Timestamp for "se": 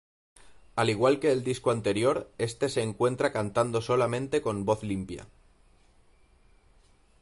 2.69-2.81